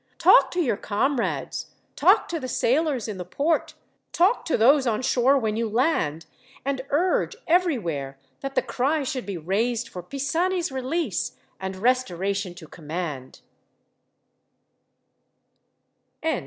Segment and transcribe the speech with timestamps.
[0.17, 3.75] Talk to your comrades, talk to the sailors in the port,
[4.11, 6.25] talk to those on shore when you land,
[6.65, 12.67] and urge, everywhere, that the cry should be raised for Pisani's release, and restoration to
[12.67, 13.41] command."